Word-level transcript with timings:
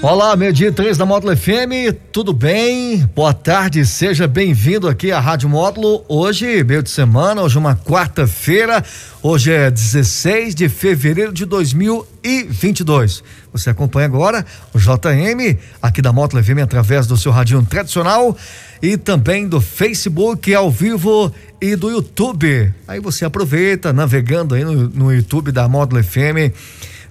Olá, 0.00 0.36
meio-dia 0.36 0.70
três 0.70 0.96
da 0.96 1.04
Módulo 1.04 1.36
FM, 1.36 1.92
tudo 2.12 2.32
bem? 2.32 3.04
Boa 3.16 3.34
tarde, 3.34 3.84
seja 3.84 4.28
bem-vindo 4.28 4.88
aqui 4.88 5.10
à 5.10 5.18
Rádio 5.18 5.48
Módulo. 5.48 6.04
Hoje, 6.08 6.62
meio 6.62 6.84
de 6.84 6.90
semana, 6.90 7.42
hoje 7.42 7.56
é 7.56 7.58
uma 7.58 7.74
quarta-feira, 7.74 8.84
hoje 9.20 9.50
é 9.50 9.68
16 9.68 10.54
de 10.54 10.68
fevereiro 10.68 11.32
de 11.32 11.44
2022. 11.44 13.24
Você 13.52 13.70
acompanha 13.70 14.06
agora 14.06 14.46
o 14.72 14.78
JM 14.78 15.58
aqui 15.82 16.00
da 16.00 16.12
Módulo 16.12 16.44
FM 16.44 16.62
através 16.62 17.08
do 17.08 17.16
seu 17.16 17.32
radinho 17.32 17.66
tradicional 17.66 18.36
e 18.80 18.96
também 18.96 19.48
do 19.48 19.60
Facebook 19.60 20.54
ao 20.54 20.70
vivo 20.70 21.34
e 21.60 21.74
do 21.74 21.90
YouTube. 21.90 22.72
Aí 22.86 23.00
você 23.00 23.24
aproveita 23.24 23.92
navegando 23.92 24.54
aí 24.54 24.62
no, 24.62 24.74
no 24.74 25.12
YouTube 25.12 25.50
da 25.50 25.68
Módulo 25.68 26.04
FM, 26.04 26.54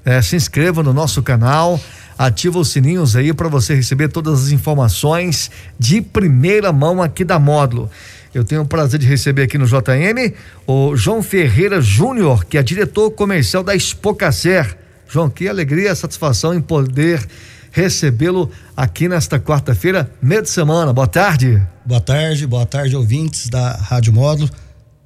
eh, 0.06 0.22
se 0.22 0.38
inscreva 0.38 0.82
no 0.82 0.94
nosso 0.94 1.22
canal 1.22 1.78
ativa 2.18 2.58
os 2.60 2.70
sininhos 2.70 3.16
aí 3.16 3.34
para 3.34 3.48
você 3.48 3.76
receber 3.76 4.10
todas 4.10 4.46
as 4.46 4.52
informações 4.52 5.52
de 5.78 6.02
primeira 6.02 6.72
mão 6.72 7.02
aqui 7.02 7.24
da 7.24 7.38
Módulo. 7.38 7.90
Eu 8.34 8.44
tenho 8.44 8.62
o 8.62 8.66
prazer 8.66 9.00
de 9.00 9.08
receber 9.08 9.44
aqui 9.44 9.58
no 9.58 9.66
JM 9.66 10.34
o 10.66 10.96
João 10.96 11.22
Ferreira 11.22 11.82
Júnior, 11.82 12.46
que 12.46 12.58
é 12.58 12.64
diretor 12.64 13.12
comercial 13.12 13.64
da 13.64 13.76
Expocacer. 13.76 14.78
João, 15.08 15.30
que 15.30 15.48
alegria, 15.48 15.96
satisfação 15.96 16.54
em 16.54 16.62
poder 16.62 17.26
recebê-lo 17.72 18.52
aqui 18.76 19.08
nesta 19.08 19.40
quarta-feira, 19.40 20.12
meio 20.22 20.42
de 20.42 20.50
semana. 20.50 20.92
Boa 20.92 21.08
tarde. 21.08 21.62
Boa 21.86 22.02
tarde, 22.02 22.46
boa 22.46 22.66
tarde, 22.66 22.96
ouvintes 22.96 23.50
da 23.50 23.74
Rádio 23.74 24.12
Módulo. 24.12 24.50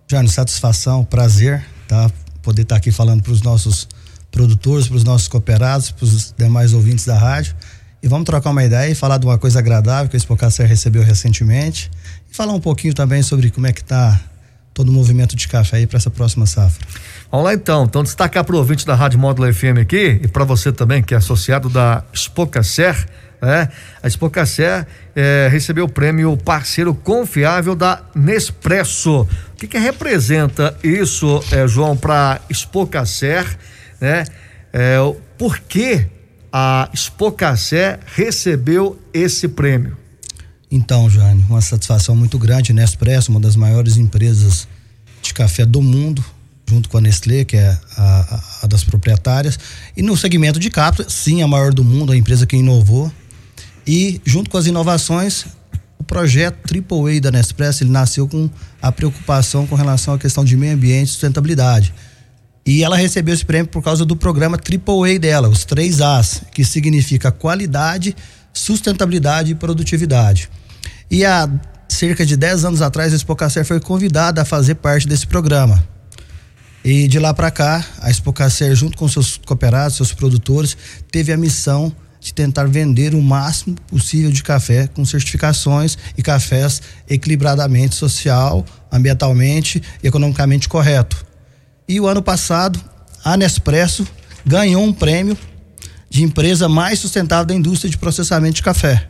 Jânio, 0.09 0.29
satisfação, 0.29 1.03
prazer, 1.03 1.63
tá? 1.87 2.09
Poder 2.41 2.63
estar 2.63 2.75
tá 2.75 2.79
aqui 2.79 2.91
falando 2.91 3.21
para 3.21 3.31
os 3.31 3.41
nossos 3.41 3.87
produtores, 4.31 4.87
para 4.87 4.97
os 4.97 5.03
nossos 5.03 5.27
cooperados, 5.27 5.91
para 5.91 6.05
os 6.05 6.33
demais 6.37 6.73
ouvintes 6.73 7.05
da 7.05 7.17
rádio. 7.17 7.55
E 8.01 8.07
vamos 8.07 8.25
trocar 8.25 8.49
uma 8.49 8.63
ideia 8.63 8.89
e 8.89 8.95
falar 8.95 9.17
de 9.17 9.25
uma 9.25 9.37
coisa 9.37 9.59
agradável 9.59 10.09
que 10.09 10.15
o 10.15 10.17
Expocacer 10.17 10.67
recebeu 10.67 11.03
recentemente. 11.03 11.91
E 12.31 12.35
falar 12.35 12.53
um 12.53 12.59
pouquinho 12.59 12.93
também 12.93 13.21
sobre 13.21 13.51
como 13.51 13.67
é 13.67 13.73
que 13.73 13.81
está 13.81 14.19
todo 14.73 14.89
o 14.89 14.91
movimento 14.91 15.35
de 15.35 15.47
café 15.47 15.77
aí 15.77 15.87
para 15.87 15.97
essa 15.97 16.09
próxima 16.09 16.45
safra. 16.45 16.85
Vamos 17.29 17.45
lá 17.45 17.53
então. 17.53 17.83
Então, 17.83 18.01
destacar 18.01 18.43
para 18.43 18.55
o 18.55 18.57
ouvinte 18.57 18.85
da 18.85 18.95
Rádio 18.95 19.19
Módulo 19.19 19.53
FM 19.53 19.77
aqui 19.81 20.19
e 20.23 20.27
para 20.27 20.43
você 20.43 20.71
também, 20.71 21.03
que 21.03 21.13
é 21.13 21.17
associado 21.17 21.69
da 21.69 22.03
Expocacer, 22.13 23.05
né? 23.41 23.69
A 24.01 24.07
Expocacer 24.07 24.87
é, 25.15 25.47
recebeu 25.51 25.85
o 25.85 25.89
prêmio 25.89 26.35
Parceiro 26.37 26.93
Confiável 26.93 27.75
da 27.75 28.01
Nespresso. 28.15 29.21
O 29.21 29.55
que, 29.57 29.67
que 29.67 29.77
representa 29.77 30.75
isso, 30.83 31.43
é, 31.51 31.67
João, 31.67 31.97
para 31.97 32.39
Expocacer? 32.49 33.45
Né? 34.01 34.25
É, 34.73 34.97
por 35.37 35.59
que 35.59 36.07
a 36.51 36.89
Expocacé 36.91 37.99
recebeu 38.15 38.99
esse 39.13 39.47
prêmio? 39.47 39.95
Então, 40.69 41.09
Jânio, 41.09 41.45
uma 41.49 41.61
satisfação 41.61 42.15
muito 42.15 42.39
grande, 42.39 42.73
Nespresso, 42.73 43.29
uma 43.29 43.39
das 43.39 43.55
maiores 43.55 43.97
empresas 43.97 44.67
de 45.21 45.33
café 45.33 45.65
do 45.65 45.81
mundo, 45.81 46.23
junto 46.67 46.89
com 46.89 46.97
a 46.97 47.01
Nestlé, 47.01 47.43
que 47.43 47.57
é 47.57 47.77
a, 47.97 48.01
a, 48.01 48.43
a 48.63 48.67
das 48.67 48.83
proprietárias, 48.83 49.59
e 49.95 50.01
no 50.01 50.15
segmento 50.15 50.59
de 50.59 50.69
cápsula, 50.69 51.09
sim, 51.09 51.41
a 51.41 51.47
maior 51.47 51.73
do 51.73 51.83
mundo, 51.83 52.13
a 52.13 52.17
empresa 52.17 52.45
que 52.45 52.55
inovou. 52.55 53.11
E 53.85 54.21
junto 54.23 54.49
com 54.49 54.57
as 54.57 54.65
inovações, 54.65 55.45
o 55.99 56.03
projeto 56.03 56.57
AAA 56.73 57.19
da 57.19 57.31
Nespresso, 57.31 57.83
ele 57.83 57.91
nasceu 57.91 58.27
com 58.27 58.49
a 58.81 58.91
preocupação 58.91 59.67
com 59.67 59.75
relação 59.75 60.13
à 60.13 60.17
questão 60.17 60.45
de 60.45 60.55
meio 60.55 60.73
ambiente 60.73 61.09
e 61.09 61.11
sustentabilidade. 61.11 61.93
E 62.65 62.83
ela 62.83 62.95
recebeu 62.95 63.33
esse 63.33 63.45
prêmio 63.45 63.67
por 63.67 63.83
causa 63.83 64.05
do 64.05 64.15
programa 64.15 64.57
AAA 64.57 65.17
dela, 65.19 65.49
os 65.49 65.65
três 65.65 65.99
As, 65.99 66.43
que 66.53 66.63
significa 66.63 67.31
qualidade, 67.31 68.15
sustentabilidade 68.53 69.51
e 69.51 69.55
produtividade. 69.55 70.49
E 71.09 71.25
há 71.25 71.49
cerca 71.89 72.25
de 72.25 72.37
10 72.37 72.65
anos 72.65 72.81
atrás, 72.81 73.13
a 73.13 73.15
Expocacer 73.15 73.65
foi 73.65 73.79
convidada 73.79 74.41
a 74.41 74.45
fazer 74.45 74.75
parte 74.75 75.07
desse 75.07 75.27
programa. 75.27 75.83
E 76.83 77.07
de 77.07 77.19
lá 77.19 77.33
para 77.33 77.51
cá, 77.51 77.85
a 77.99 78.09
Expocacer, 78.09 78.75
junto 78.75 78.97
com 78.97 79.07
seus 79.07 79.37
cooperados, 79.37 79.97
seus 79.97 80.13
produtores, 80.13 80.77
teve 81.11 81.31
a 81.31 81.37
missão 81.37 81.93
de 82.19 82.33
tentar 82.33 82.65
vender 82.65 83.15
o 83.15 83.21
máximo 83.21 83.75
possível 83.87 84.31
de 84.31 84.43
café 84.43 84.87
com 84.87 85.03
certificações 85.03 85.97
e 86.15 86.21
cafés 86.21 86.81
equilibradamente 87.09 87.95
social, 87.95 88.63
ambientalmente 88.91 89.81
e 90.03 90.07
economicamente 90.07 90.69
correto. 90.69 91.30
E 91.91 91.99
o 91.99 92.07
ano 92.07 92.21
passado, 92.21 92.79
a 93.21 93.35
Nespresso 93.35 94.07
ganhou 94.45 94.81
um 94.81 94.93
prêmio 94.93 95.37
de 96.09 96.23
empresa 96.23 96.69
mais 96.69 96.99
sustentável 96.99 97.47
da 97.47 97.53
indústria 97.53 97.91
de 97.91 97.97
processamento 97.97 98.55
de 98.55 98.63
café. 98.63 99.09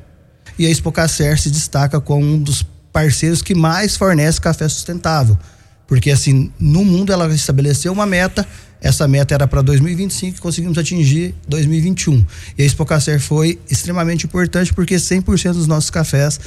E 0.58 0.66
a 0.66 0.70
Expocacer 0.72 1.40
se 1.40 1.52
destaca 1.52 2.02
como 2.02 2.26
um 2.26 2.42
dos 2.42 2.66
parceiros 2.92 3.44
que 3.44 3.54
mais 3.54 3.96
fornece 3.96 4.42
café 4.42 4.68
sustentável. 4.68 5.38
Porque 5.86 6.10
assim, 6.10 6.52
no 6.60 6.84
mundo 6.84 7.14
ela 7.14 7.32
estabeleceu 7.32 7.94
uma 7.94 8.08
meta, 8.08 8.48
essa 8.82 9.08
meta 9.08 9.36
era 9.36 9.48
para 9.48 9.62
2025 9.62 10.40
e 10.40 10.42
conseguimos 10.42 10.76
atingir 10.76 11.36
2021. 11.48 12.26
E 12.58 12.64
a 12.64 12.66
Expocacer 12.66 13.20
foi 13.20 13.60
extremamente 13.70 14.26
importante 14.26 14.74
porque 14.74 14.96
100% 14.96 15.54
dos 15.54 15.68
nossos 15.68 15.92
cafés 15.92 16.40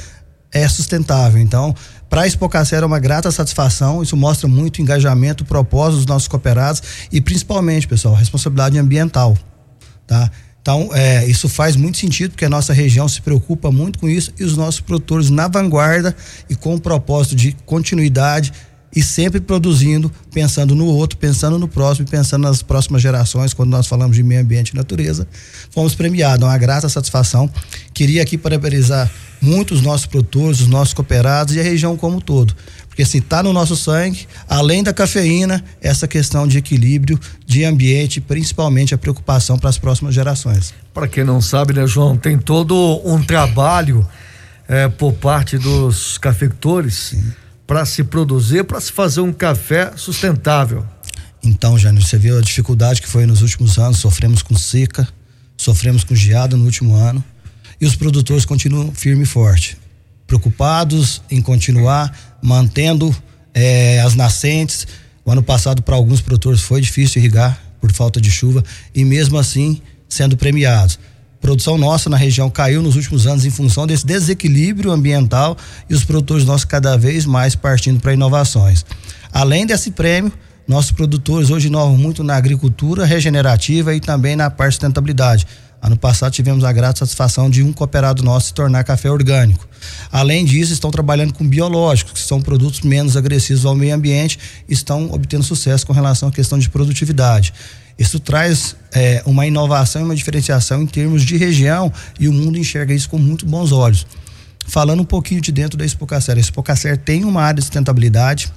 é 0.55 0.67
sustentável. 0.69 1.41
Então, 1.41 1.75
para 2.09 2.23
a 2.23 2.27
Expocacer 2.27 2.83
é 2.83 2.87
uma 2.87 2.99
grata 2.99 3.31
satisfação, 3.31 4.03
isso 4.03 4.17
mostra 4.17 4.49
muito 4.49 4.81
engajamento, 4.81 5.45
propósito 5.45 5.97
dos 5.97 6.07
nossos 6.07 6.29
cooperados 6.29 6.83
e 7.11 7.21
principalmente, 7.21 7.89
pessoal, 7.89 8.15
responsabilidade 8.15 8.79
ambiental, 8.79 9.37
tá? 10.07 10.31
Então, 10.65 10.89
é, 10.95 11.27
isso 11.27 11.47
faz 11.47 11.77
muito 11.77 11.99
sentido 11.99 12.31
porque 12.31 12.45
a 12.47 12.49
nossa 12.49 12.73
região 12.73 13.07
se 13.07 13.21
preocupa 13.21 13.71
muito 13.71 13.99
com 13.99 14.09
isso 14.09 14.33
e 14.41 14.45
os 14.45 14.57
nossos 14.57 14.81
produtores 14.81 15.29
na 15.29 15.47
vanguarda 15.47 16.17
e 16.49 16.57
com 16.57 16.75
o 16.75 16.81
propósito 16.81 17.37
de 17.37 17.53
continuidade 17.67 18.51
e 18.95 19.03
sempre 19.03 19.41
produzindo, 19.41 20.11
pensando 20.33 20.75
no 20.75 20.87
outro, 20.87 21.19
pensando 21.19 21.59
no 21.59 21.67
próximo, 21.67 22.07
pensando 22.09 22.43
nas 22.43 22.63
próximas 22.63 23.03
gerações, 23.03 23.53
quando 23.53 23.71
nós 23.71 23.87
falamos 23.87 24.17
de 24.17 24.23
meio 24.23 24.41
ambiente 24.41 24.71
e 24.71 24.77
natureza, 24.77 25.27
fomos 25.71 25.95
premiados. 25.95 26.45
É 26.45 26.49
uma 26.49 26.59
grata 26.59 26.89
satisfação. 26.89 27.51
Queria 27.93 28.23
aqui 28.23 28.39
parabenizar 28.39 29.11
muito 29.41 29.75
os 29.75 29.83
nossos 29.83 30.07
produtores, 30.07 30.61
os 30.61 30.69
nossos 30.69 30.95
cooperados 30.95 31.55
e 31.55 31.61
a 31.61 31.63
região 31.63 31.97
como 31.97 32.19
um 32.19 32.21
todo. 32.21 32.55
Porque 32.89 33.03
assim, 33.03 33.19
está 33.19 33.43
no 33.43 33.53
nosso 33.53 33.75
sangue, 33.75 34.29
além 34.49 34.83
da 34.83 34.93
cafeína, 34.93 35.65
essa 35.81 36.07
questão 36.07 36.47
de 36.47 36.59
equilíbrio, 36.59 37.19
de 37.45 37.65
ambiente, 37.65 38.21
principalmente 38.21 38.95
a 38.95 38.99
preocupação 38.99 39.59
para 39.59 39.69
as 39.69 39.77
próximas 39.77 40.15
gerações. 40.15 40.73
Para 40.95 41.09
quem 41.09 41.25
não 41.25 41.41
sabe, 41.41 41.73
né, 41.73 41.85
João, 41.89 42.17
tem 42.17 42.39
todo 42.39 43.03
um 43.05 43.21
trabalho 43.21 44.07
é, 44.69 44.89
por 44.89 45.13
parte 45.13 45.59
dos 45.59 46.17
cafeicultores 46.19 47.17
para 47.67 47.85
se 47.85 48.05
produzir, 48.05 48.65
para 48.65 48.81
se 48.81 48.93
fazer 48.93 49.21
um 49.21 49.33
café 49.33 49.93
sustentável. 49.97 50.85
Então, 51.43 51.79
Jânio, 51.79 52.03
você 52.03 52.17
viu 52.17 52.39
a 52.39 52.41
dificuldade 52.41 53.03
que 53.03 53.09
foi 53.09 53.27
nos 53.27 53.43
últimos 53.43 53.79
anos, 53.79 53.99
sofremos 53.99 54.43
com 54.43 54.57
seca, 54.57 55.07
sofremos 55.57 56.05
com 56.05 56.15
geada 56.15 56.57
no 56.57 56.65
último 56.65 56.95
ano 56.95 57.23
e 57.81 57.87
os 57.87 57.97
produtores 57.97 58.45
continuam 58.45 58.93
firme 58.93 59.25
e 59.25 59.27
forte, 59.27 59.77
preocupados 60.27 61.23
em 61.31 61.43
continuar 61.43 62.39
mantendo 62.43 63.15
eh, 63.53 64.01
as 64.01 64.15
nascentes. 64.15 64.87
O 65.25 65.31
ano 65.31 65.43
passado, 65.43 65.83
para 65.83 65.97
alguns 65.97 66.21
produtores, 66.21 66.61
foi 66.61 66.81
difícil 66.81 67.21
irrigar 67.21 67.59
por 67.81 67.93
falta 67.93 68.21
de 68.21 68.31
chuva 68.31 68.63
e, 68.95 69.05
mesmo 69.05 69.39
assim, 69.39 69.81
sendo 70.09 70.37
premiados. 70.37 70.99
Produção 71.45 71.77
nossa 71.77 72.09
na 72.09 72.17
região 72.17 72.49
caiu 72.49 72.81
nos 72.81 72.97
últimos 72.97 73.27
anos 73.27 73.45
em 73.45 73.51
função 73.51 73.87
desse 73.87 74.07
desequilíbrio 74.07 74.91
ambiental 74.91 75.59
e 75.91 75.95
os 75.95 76.03
produtores 76.03 76.47
nossos 76.47 76.65
cada 76.65 76.97
vez 76.97 77.27
mais 77.27 77.55
partindo 77.55 78.01
para 78.01 78.15
inovações. 78.15 78.83
Além 79.31 79.67
desse 79.67 79.91
prêmio, 79.91 80.33
nossos 80.67 80.91
produtores 80.91 81.51
hoje 81.51 81.67
inovam 81.67 81.99
muito 81.99 82.25
na 82.25 82.35
agricultura 82.35 83.05
regenerativa 83.05 83.95
e 83.95 84.01
também 84.01 84.35
na 84.35 84.49
parte 84.49 84.71
de 84.71 84.75
sustentabilidade 84.77 85.47
Ano 85.85 85.99
passado 85.99 86.33
tivemos 86.33 86.65
a 86.65 86.73
grata 86.73 87.01
satisfação 87.01 87.51
de 87.51 87.63
um 87.63 87.71
cooperado 87.71 88.23
nosso 88.23 88.47
se 88.47 88.55
tornar 88.55 88.85
café 88.85 89.11
orgânico. 89.11 89.69
Além 90.11 90.43
disso, 90.43 90.73
estão 90.73 90.91
trabalhando 90.91 91.35
com 91.35 91.47
biológicos, 91.47 92.15
que 92.15 92.27
são 92.27 92.41
produtos 92.41 92.81
menos 92.81 93.19
agressivos 93.19 93.67
ao 93.67 93.75
meio 93.75 93.95
ambiente, 93.95 94.39
e 94.67 94.73
estão 94.73 95.13
obtendo 95.13 95.45
sucesso 95.45 95.87
com 95.87 95.93
relação 95.93 96.31
à 96.31 96.33
questão 96.33 96.59
de 96.59 96.71
produtividade. 96.71 97.53
Isso 97.99 98.19
traz 98.19 98.75
é, 98.95 99.23
uma 99.27 99.47
inovação 99.47 100.01
e 100.01 100.05
uma 100.07 100.17
diferenciação 100.17 100.81
em 100.81 100.87
termos 100.87 101.23
de 101.23 101.37
região 101.37 101.93
e 102.19 102.29
o 102.29 102.33
mundo 102.33 102.57
enxerga 102.57 102.95
isso 102.95 103.11
com 103.11 103.19
muito 103.19 103.45
bons 103.45 103.71
olhos. 103.71 104.07
Falando 104.67 105.01
um 105.01 105.05
pouquinho 105.05 105.43
de 105.43 105.53
dentro 105.53 105.77
da 105.77 105.85
Expocacer, 105.85 106.35
a 106.35 106.41
Expocacer 106.41 106.97
tem 106.97 107.27
uma 107.27 107.43
área 107.43 107.57
de 107.57 107.61
sustentabilidade 107.61 108.51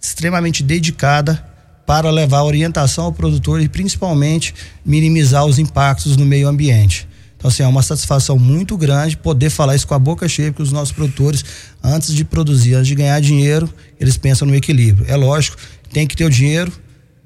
extremamente 0.00 0.62
dedicada 0.62 1.44
para 1.88 2.10
levar 2.10 2.42
orientação 2.42 3.06
ao 3.06 3.12
produtor 3.14 3.62
e 3.62 3.66
principalmente 3.66 4.54
minimizar 4.84 5.46
os 5.46 5.58
impactos 5.58 6.18
no 6.18 6.26
meio 6.26 6.46
ambiente. 6.46 7.08
Então, 7.34 7.48
assim, 7.48 7.62
é 7.62 7.66
uma 7.66 7.80
satisfação 7.80 8.38
muito 8.38 8.76
grande 8.76 9.16
poder 9.16 9.48
falar 9.48 9.74
isso 9.74 9.86
com 9.86 9.94
a 9.94 9.98
boca 9.98 10.28
cheia, 10.28 10.52
porque 10.52 10.62
os 10.62 10.70
nossos 10.70 10.92
produtores, 10.92 11.42
antes 11.82 12.14
de 12.14 12.26
produzir, 12.26 12.74
antes 12.74 12.88
de 12.88 12.94
ganhar 12.94 13.18
dinheiro, 13.22 13.72
eles 13.98 14.18
pensam 14.18 14.46
no 14.46 14.54
equilíbrio. 14.54 15.06
É 15.08 15.16
lógico, 15.16 15.56
tem 15.90 16.06
que 16.06 16.14
ter 16.14 16.26
o 16.26 16.30
dinheiro, 16.30 16.70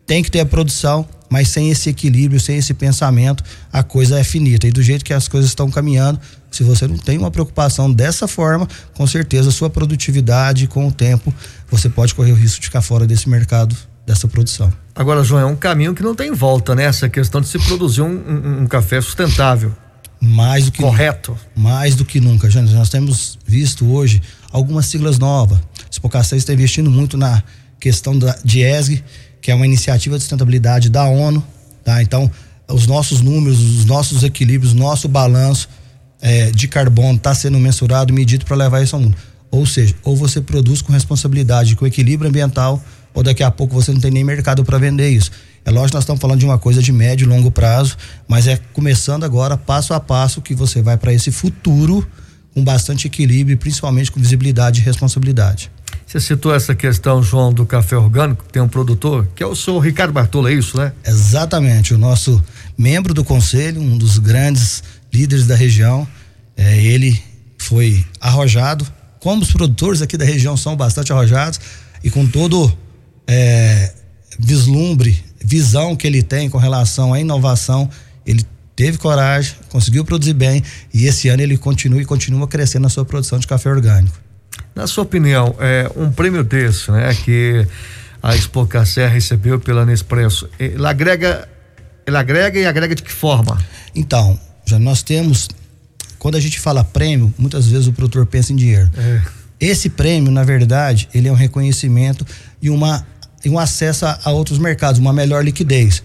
tem 0.06 0.22
que 0.22 0.30
ter 0.30 0.38
a 0.38 0.46
produção, 0.46 1.08
mas 1.28 1.48
sem 1.48 1.68
esse 1.68 1.90
equilíbrio, 1.90 2.38
sem 2.38 2.56
esse 2.56 2.72
pensamento, 2.72 3.42
a 3.72 3.82
coisa 3.82 4.20
é 4.20 4.22
finita. 4.22 4.68
E 4.68 4.70
do 4.70 4.80
jeito 4.80 5.04
que 5.04 5.12
as 5.12 5.26
coisas 5.26 5.50
estão 5.50 5.72
caminhando, 5.72 6.20
se 6.52 6.62
você 6.62 6.86
não 6.86 6.98
tem 6.98 7.18
uma 7.18 7.32
preocupação 7.32 7.92
dessa 7.92 8.28
forma, 8.28 8.68
com 8.94 9.08
certeza 9.08 9.48
a 9.48 9.52
sua 9.52 9.68
produtividade, 9.68 10.68
com 10.68 10.86
o 10.86 10.92
tempo, 10.92 11.34
você 11.68 11.88
pode 11.88 12.14
correr 12.14 12.30
o 12.30 12.36
risco 12.36 12.60
de 12.60 12.66
ficar 12.66 12.82
fora 12.82 13.08
desse 13.08 13.28
mercado 13.28 13.76
dessa 14.06 14.26
produção. 14.26 14.72
Agora, 14.94 15.22
João, 15.24 15.42
é 15.42 15.46
um 15.46 15.56
caminho 15.56 15.94
que 15.94 16.02
não 16.02 16.14
tem 16.14 16.32
volta, 16.32 16.74
né? 16.74 16.84
Essa 16.84 17.08
questão 17.08 17.40
de 17.40 17.48
se 17.48 17.58
produzir 17.58 18.02
um, 18.02 18.08
um, 18.08 18.62
um 18.62 18.66
café 18.66 19.00
sustentável. 19.00 19.72
Mais 20.20 20.66
do 20.66 20.72
que 20.72 20.82
correto. 20.82 21.36
Mais 21.54 21.96
do 21.96 22.04
que 22.04 22.20
nunca, 22.20 22.48
Jânio. 22.48 22.72
Nós 22.74 22.88
temos 22.88 23.38
visto 23.44 23.86
hoje 23.86 24.22
algumas 24.52 24.86
siglas 24.86 25.18
novas. 25.18 25.58
O 25.58 25.94
Spocacé 25.94 26.36
está 26.36 26.52
investindo 26.52 26.90
muito 26.90 27.16
na 27.16 27.42
questão 27.80 28.16
da, 28.16 28.38
de 28.44 28.60
ESG, 28.60 29.02
que 29.40 29.50
é 29.50 29.54
uma 29.54 29.66
iniciativa 29.66 30.16
de 30.16 30.22
sustentabilidade 30.22 30.88
da 30.88 31.04
ONU. 31.04 31.44
Tá? 31.82 32.00
Então, 32.02 32.30
os 32.68 32.86
nossos 32.86 33.20
números, 33.20 33.60
os 33.60 33.84
nossos 33.84 34.22
equilíbrios, 34.22 34.72
nosso 34.72 35.08
balanço 35.08 35.68
é, 36.20 36.52
de 36.52 36.68
carbono 36.68 37.16
está 37.16 37.34
sendo 37.34 37.58
mensurado, 37.58 38.12
medido 38.12 38.44
para 38.44 38.56
levar 38.56 38.82
isso 38.82 38.94
ao 38.94 39.02
mundo. 39.02 39.16
Ou 39.50 39.66
seja, 39.66 39.94
ou 40.04 40.16
você 40.16 40.40
produz 40.40 40.80
com 40.80 40.92
responsabilidade, 40.92 41.74
com 41.74 41.86
equilíbrio 41.86 42.28
ambiental, 42.28 42.82
ou 43.14 43.22
daqui 43.22 43.42
a 43.42 43.50
pouco 43.50 43.74
você 43.74 43.92
não 43.92 44.00
tem 44.00 44.10
nem 44.10 44.24
mercado 44.24 44.64
para 44.64 44.78
vender 44.78 45.10
isso. 45.10 45.30
É 45.64 45.70
lógico 45.70 45.90
que 45.90 45.94
nós 45.94 46.04
estamos 46.04 46.20
falando 46.20 46.40
de 46.40 46.44
uma 46.44 46.58
coisa 46.58 46.82
de 46.82 46.92
médio 46.92 47.24
e 47.24 47.28
longo 47.28 47.50
prazo, 47.50 47.96
mas 48.26 48.46
é 48.46 48.58
começando 48.72 49.24
agora, 49.24 49.56
passo 49.56 49.94
a 49.94 50.00
passo, 50.00 50.40
que 50.40 50.54
você 50.54 50.82
vai 50.82 50.96
para 50.96 51.12
esse 51.12 51.30
futuro 51.30 52.06
com 52.52 52.62
bastante 52.62 53.06
equilíbrio, 53.06 53.56
principalmente 53.56 54.10
com 54.10 54.20
visibilidade 54.20 54.80
e 54.80 54.84
responsabilidade. 54.84 55.70
Você 56.06 56.20
citou 56.20 56.54
essa 56.54 56.74
questão, 56.74 57.22
João, 57.22 57.52
do 57.52 57.64
café 57.64 57.96
orgânico, 57.96 58.44
tem 58.50 58.60
um 58.60 58.68
produtor, 58.68 59.26
que 59.34 59.42
é 59.42 59.46
o 59.46 59.54
senhor 59.54 59.78
Ricardo 59.80 60.12
Bartolo, 60.12 60.48
é 60.48 60.52
isso, 60.52 60.76
né? 60.76 60.92
Exatamente, 61.06 61.94
o 61.94 61.98
nosso 61.98 62.42
membro 62.76 63.14
do 63.14 63.24
conselho, 63.24 63.80
um 63.80 63.96
dos 63.96 64.18
grandes 64.18 64.82
líderes 65.12 65.46
da 65.46 65.54
região, 65.54 66.06
é, 66.56 66.82
ele 66.82 67.22
foi 67.56 68.04
arrojado, 68.20 68.86
como 69.20 69.42
os 69.42 69.52
produtores 69.52 70.02
aqui 70.02 70.18
da 70.18 70.24
região 70.24 70.56
são 70.56 70.76
bastante 70.76 71.12
arrojados, 71.12 71.60
e 72.04 72.10
com 72.10 72.26
todo 72.26 72.76
é, 73.26 73.92
vislumbre, 74.38 75.22
visão 75.40 75.96
que 75.96 76.06
ele 76.06 76.22
tem 76.22 76.48
com 76.48 76.58
relação 76.58 77.12
à 77.12 77.20
inovação, 77.20 77.88
ele 78.24 78.44
teve 78.74 78.98
coragem, 78.98 79.54
conseguiu 79.68 80.04
produzir 80.04 80.32
bem 80.32 80.62
e 80.92 81.06
esse 81.06 81.28
ano 81.28 81.42
ele 81.42 81.56
continua 81.56 82.00
e 82.00 82.04
continua 82.04 82.46
crescendo 82.48 82.82
na 82.82 82.88
sua 82.88 83.04
produção 83.04 83.38
de 83.38 83.46
café 83.46 83.70
orgânico. 83.70 84.18
Na 84.74 84.86
sua 84.86 85.04
opinião, 85.04 85.54
é 85.58 85.90
um 85.96 86.10
prêmio 86.10 86.42
desse, 86.42 86.90
né, 86.90 87.14
que 87.14 87.66
a 88.22 88.34
Expo 88.34 88.66
Café 88.66 89.06
recebeu 89.08 89.58
pela 89.58 89.84
Nespresso, 89.84 90.48
ele 90.58 90.86
agrega, 90.86 91.48
ele 92.06 92.16
agrega 92.16 92.58
e 92.58 92.66
agrega 92.66 92.94
de 92.94 93.02
que 93.02 93.12
forma? 93.12 93.58
Então, 93.94 94.38
já 94.64 94.78
nós 94.78 95.02
temos, 95.02 95.48
quando 96.18 96.36
a 96.36 96.40
gente 96.40 96.58
fala 96.58 96.84
prêmio, 96.84 97.34
muitas 97.36 97.66
vezes 97.66 97.88
o 97.88 97.92
produtor 97.92 98.24
pensa 98.26 98.52
em 98.52 98.56
dinheiro. 98.56 98.90
É. 98.96 99.41
Esse 99.62 99.88
prêmio, 99.88 100.32
na 100.32 100.42
verdade, 100.42 101.08
ele 101.14 101.28
é 101.28 101.32
um 101.32 101.36
reconhecimento 101.36 102.26
e 102.60 102.68
uma 102.68 103.06
e 103.44 103.48
um 103.48 103.60
acesso 103.60 104.04
a, 104.06 104.18
a 104.24 104.30
outros 104.32 104.58
mercados, 104.58 105.00
uma 105.00 105.12
melhor 105.12 105.44
liquidez. 105.44 106.02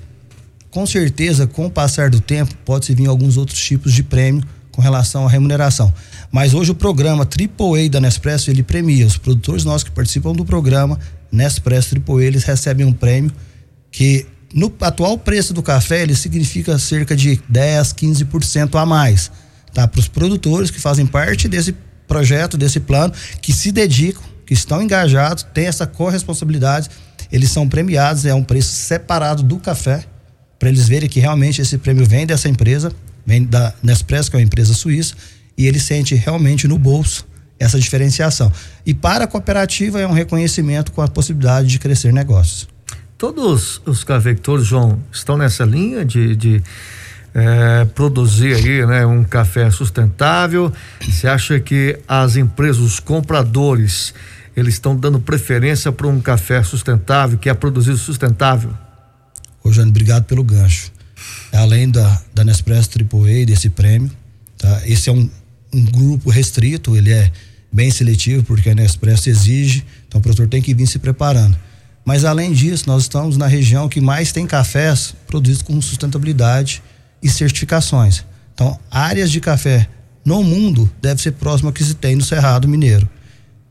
Com 0.69 0.85
certeza, 0.85 1.47
com 1.47 1.65
o 1.65 1.71
passar 1.71 2.11
do 2.11 2.19
tempo, 2.19 2.53
pode-se 2.63 2.93
vir 2.93 3.07
alguns 3.07 3.35
outros 3.35 3.59
tipos 3.59 3.93
de 3.93 4.03
prêmio 4.03 4.43
com 4.71 4.79
relação 4.79 5.25
à 5.25 5.29
remuneração. 5.29 5.91
Mas 6.31 6.53
hoje 6.53 6.69
o 6.69 6.75
programa 6.75 7.23
AAA 7.23 7.89
da 7.89 7.99
Nespresso, 7.99 8.51
ele 8.51 8.61
premia 8.61 9.07
os 9.07 9.17
produtores 9.17 9.65
nossos 9.65 9.83
que 9.83 9.91
participam 9.91 10.33
do 10.33 10.45
programa 10.45 10.99
Nespresso 11.31 11.95
AAA, 11.95 12.25
eles 12.25 12.43
recebem 12.43 12.85
um 12.85 12.93
prêmio 12.93 13.31
que 13.91 14.27
no 14.53 14.71
atual 14.81 15.17
preço 15.17 15.51
do 15.51 15.63
café, 15.63 16.03
ele 16.03 16.15
significa 16.15 16.77
cerca 16.77 17.15
de 17.15 17.41
10, 17.49 17.93
15% 17.93 18.79
a 18.79 18.85
mais, 18.85 19.31
tá? 19.73 19.87
Para 19.87 19.99
os 19.99 20.07
produtores 20.07 20.69
que 20.69 20.79
fazem 20.79 21.07
parte 21.07 21.47
desse 21.47 21.75
projeto, 22.07 22.57
desse 22.57 22.79
plano, 22.79 23.13
que 23.41 23.51
se 23.51 23.71
dedicam, 23.71 24.23
que 24.45 24.53
estão 24.53 24.81
engajados, 24.81 25.43
têm 25.53 25.65
essa 25.65 25.85
corresponsabilidade 25.85 26.89
eles 27.31 27.51
são 27.51 27.67
premiados, 27.67 28.25
é 28.25 28.33
um 28.33 28.43
preço 28.43 28.71
separado 28.71 29.43
do 29.43 29.57
café, 29.57 30.03
para 30.57 30.69
eles 30.69 30.87
verem 30.87 31.09
que 31.09 31.19
realmente 31.19 31.61
esse 31.61 31.77
prêmio 31.77 32.05
vem 32.05 32.25
dessa 32.25 32.49
empresa, 32.49 32.91
vem 33.25 33.43
da 33.43 33.73
Nespresso, 33.83 34.29
que 34.29 34.37
é 34.37 34.39
uma 34.39 34.45
empresa 34.45 34.73
suíça, 34.73 35.15
e 35.57 35.67
ele 35.67 35.79
sente 35.79 36.15
realmente 36.15 36.67
no 36.67 36.77
bolso 36.77 37.27
essa 37.59 37.79
diferenciação. 37.79 38.51
E 38.85 38.93
para 38.93 39.25
a 39.25 39.27
cooperativa 39.27 39.99
é 39.99 40.07
um 40.07 40.13
reconhecimento 40.13 40.91
com 40.91 41.01
a 41.01 41.07
possibilidade 41.07 41.67
de 41.67 41.79
crescer 41.79 42.13
negócios. 42.13 42.67
Todos 43.17 43.81
os 43.85 44.03
cafeicultores, 44.03 44.65
João, 44.65 44.99
estão 45.11 45.37
nessa 45.37 45.65
linha 45.65 46.05
de, 46.05 46.35
de 46.35 46.63
é, 47.33 47.85
produzir 47.85 48.55
aí, 48.55 48.85
né, 48.85 49.05
um 49.05 49.23
café 49.23 49.69
sustentável. 49.69 50.71
Você 51.01 51.27
acha 51.27 51.59
que 51.59 51.99
as 52.07 52.35
empresas, 52.35 52.81
os 52.81 52.99
compradores, 52.99 54.13
eles 54.55 54.75
estão 54.75 54.95
dando 54.95 55.19
preferência 55.19 55.91
para 55.91 56.07
um 56.07 56.19
café 56.19 56.63
sustentável, 56.63 57.37
que 57.37 57.49
é 57.49 57.53
produzido 57.53 57.97
sustentável? 57.97 58.71
Ô, 59.63 59.71
Jane, 59.71 59.89
obrigado 59.89 60.23
pelo 60.23 60.43
gancho. 60.43 60.91
Além 61.53 61.89
da, 61.89 62.21
da 62.33 62.43
Nespresso 62.43 62.89
AAA, 62.97 63.45
desse 63.45 63.69
prêmio, 63.69 64.11
tá? 64.57 64.81
Esse 64.85 65.09
é 65.09 65.13
um, 65.13 65.29
um 65.73 65.85
grupo 65.85 66.29
restrito, 66.29 66.95
ele 66.95 67.11
é 67.11 67.31
bem 67.71 67.91
seletivo, 67.91 68.43
porque 68.43 68.69
a 68.69 68.75
Nespresso 68.75 69.29
exige, 69.29 69.85
então 70.07 70.19
o 70.19 70.21
produtor 70.21 70.47
tem 70.47 70.61
que 70.61 70.73
vir 70.73 70.87
se 70.87 70.99
preparando. 70.99 71.57
Mas 72.03 72.23
além 72.23 72.53
disso, 72.53 72.85
nós 72.87 73.03
estamos 73.03 73.35
na 73.37 73.47
região 73.47 73.89
que 73.89 73.99
mais 73.99 74.31
tem 74.31 74.47
cafés 74.47 75.13
produzidos 75.27 75.61
com 75.61 75.79
sustentabilidade 75.81 76.81
e 77.21 77.29
certificações. 77.29 78.23
Então, 78.53 78.79
áreas 78.89 79.31
de 79.31 79.39
café 79.39 79.87
no 80.25 80.43
mundo 80.43 80.91
deve 81.01 81.21
ser 81.21 81.31
próximo 81.33 81.69
ao 81.69 81.73
que 81.73 81.83
se 81.83 81.93
tem 81.93 82.15
no 82.15 82.23
Cerrado 82.23 82.67
Mineiro. 82.67 83.07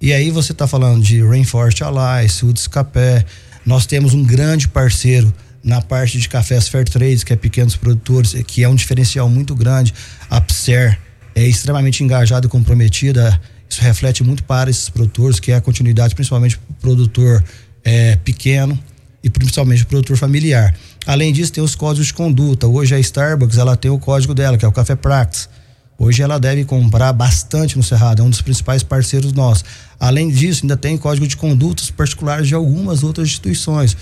E 0.00 0.12
aí 0.12 0.30
você 0.30 0.52
está 0.52 0.66
falando 0.66 1.02
de 1.02 1.22
Rainforest 1.22 1.82
Alliance, 1.82 2.44
Woods 2.44 2.66
Capé. 2.66 3.24
Nós 3.64 3.86
temos 3.86 4.14
um 4.14 4.22
grande 4.22 4.68
parceiro 4.68 5.32
na 5.62 5.82
parte 5.82 6.18
de 6.18 6.28
cafés 6.28 6.68
fair 6.68 6.88
trade, 6.88 7.24
que 7.24 7.32
é 7.32 7.36
pequenos 7.36 7.74
produtores, 7.76 8.34
que 8.46 8.62
é 8.62 8.68
um 8.68 8.74
diferencial 8.74 9.28
muito 9.28 9.54
grande. 9.54 9.92
A 10.30 10.40
PSER 10.40 10.98
é 11.34 11.44
extremamente 11.46 12.04
engajada 12.04 12.46
e 12.46 12.48
comprometida. 12.48 13.40
Isso 13.68 13.80
reflete 13.82 14.22
muito 14.22 14.44
para 14.44 14.70
esses 14.70 14.88
produtores, 14.88 15.40
que 15.40 15.50
é 15.50 15.56
a 15.56 15.60
continuidade, 15.60 16.14
principalmente 16.14 16.56
para 16.56 16.72
o 16.72 16.76
produtor 16.76 17.44
é, 17.84 18.16
pequeno 18.16 18.78
e 19.22 19.28
principalmente 19.28 19.82
o 19.82 19.86
produtor 19.86 20.16
familiar. 20.16 20.74
Além 21.06 21.32
disso, 21.32 21.52
tem 21.52 21.62
os 21.62 21.76
códigos 21.76 22.08
de 22.08 22.14
conduta. 22.14 22.66
Hoje 22.66 22.94
a 22.94 22.98
Starbucks 22.98 23.58
ela 23.58 23.76
tem 23.76 23.90
o 23.90 23.98
código 23.98 24.34
dela, 24.34 24.58
que 24.58 24.64
é 24.64 24.68
o 24.68 24.72
Café 24.72 24.96
Practice. 24.96 25.48
Hoje 25.96 26.20
ela 26.20 26.38
deve 26.38 26.64
comprar 26.64 27.12
bastante 27.12 27.76
no 27.76 27.82
Cerrado, 27.82 28.20
é 28.20 28.24
um 28.24 28.28
dos 28.28 28.42
principais 28.42 28.82
parceiros 28.82 29.32
nossos. 29.32 29.64
Além 29.98 30.28
disso, 30.28 30.64
ainda 30.64 30.76
tem 30.76 30.98
código 30.98 31.26
de 31.26 31.36
condutas 31.36 31.90
particulares 31.90 32.48
de 32.48 32.54
algumas 32.54 33.02
outras 33.02 33.28
instituições. 33.28 33.96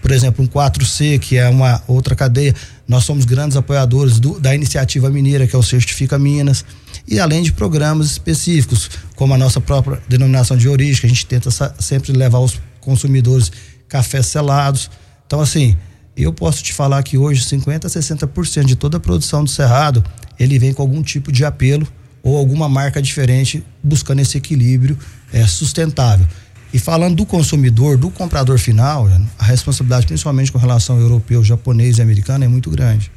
Por 0.00 0.12
exemplo, 0.12 0.44
um 0.44 0.46
4C, 0.46 1.18
que 1.18 1.38
é 1.38 1.48
uma 1.48 1.82
outra 1.88 2.14
cadeia. 2.14 2.54
Nós 2.86 3.04
somos 3.04 3.24
grandes 3.24 3.56
apoiadores 3.56 4.20
do, 4.20 4.38
da 4.38 4.54
iniciativa 4.54 5.08
mineira, 5.08 5.46
que 5.46 5.56
é 5.56 5.58
o 5.58 5.62
Certifica 5.62 6.18
Minas. 6.18 6.62
E 7.08 7.18
além 7.18 7.42
de 7.42 7.52
programas 7.52 8.10
específicos, 8.12 8.90
como 9.16 9.32
a 9.32 9.38
nossa 9.38 9.62
própria 9.62 10.00
denominação 10.06 10.58
de 10.58 10.68
origem, 10.68 11.00
que 11.00 11.06
a 11.06 11.08
gente 11.08 11.24
tenta 11.26 11.50
sempre 11.80 12.12
levar 12.12 12.38
aos 12.38 12.60
consumidores 12.80 13.50
cafés 13.88 14.26
selados. 14.26 14.90
Então, 15.26 15.40
assim, 15.40 15.74
eu 16.22 16.32
posso 16.32 16.62
te 16.62 16.72
falar 16.72 17.02
que 17.02 17.18
hoje 17.18 17.44
50% 17.44 17.84
a 17.84 17.88
60% 17.88 18.64
de 18.64 18.76
toda 18.76 18.98
a 18.98 19.00
produção 19.00 19.42
do 19.42 19.50
Cerrado 19.50 20.04
ele 20.38 20.58
vem 20.58 20.72
com 20.72 20.82
algum 20.82 21.02
tipo 21.02 21.32
de 21.32 21.44
apelo 21.44 21.86
ou 22.22 22.36
alguma 22.36 22.68
marca 22.68 23.02
diferente 23.02 23.64
buscando 23.82 24.20
esse 24.20 24.38
equilíbrio 24.38 24.98
é, 25.32 25.46
sustentável. 25.46 26.26
E 26.72 26.78
falando 26.78 27.14
do 27.14 27.26
consumidor, 27.26 27.96
do 27.96 28.10
comprador 28.10 28.58
final, 28.58 29.08
a 29.38 29.44
responsabilidade, 29.44 30.06
principalmente 30.06 30.50
com 30.50 30.58
relação 30.58 30.96
ao 30.96 31.02
europeu, 31.02 31.44
japonês 31.44 31.98
e 31.98 32.02
americano, 32.02 32.44
é 32.44 32.48
muito 32.48 32.68
grande. 32.70 33.12